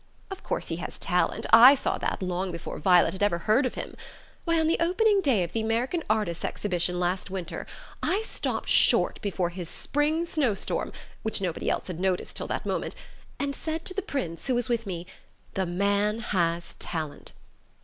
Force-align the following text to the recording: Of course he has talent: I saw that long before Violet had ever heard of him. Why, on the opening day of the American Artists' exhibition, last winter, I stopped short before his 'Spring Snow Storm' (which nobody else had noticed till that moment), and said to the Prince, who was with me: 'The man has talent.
Of 0.31 0.41
course 0.41 0.69
he 0.69 0.77
has 0.77 0.97
talent: 0.97 1.45
I 1.53 1.75
saw 1.75 1.99
that 1.99 2.23
long 2.23 2.51
before 2.51 2.79
Violet 2.79 3.13
had 3.13 3.21
ever 3.21 3.37
heard 3.37 3.67
of 3.67 3.75
him. 3.75 3.95
Why, 4.45 4.59
on 4.59 4.65
the 4.65 4.79
opening 4.79 5.21
day 5.21 5.43
of 5.43 5.53
the 5.53 5.61
American 5.61 6.01
Artists' 6.09 6.43
exhibition, 6.43 6.99
last 6.99 7.29
winter, 7.29 7.67
I 8.01 8.23
stopped 8.23 8.67
short 8.67 9.21
before 9.21 9.49
his 9.49 9.69
'Spring 9.69 10.25
Snow 10.25 10.55
Storm' 10.55 10.91
(which 11.21 11.39
nobody 11.39 11.69
else 11.69 11.85
had 11.85 11.99
noticed 11.99 12.35
till 12.35 12.47
that 12.47 12.65
moment), 12.65 12.95
and 13.37 13.53
said 13.53 13.85
to 13.85 13.93
the 13.93 14.01
Prince, 14.01 14.47
who 14.47 14.55
was 14.55 14.69
with 14.69 14.87
me: 14.87 15.05
'The 15.53 15.67
man 15.67 16.17
has 16.17 16.73
talent. 16.79 17.33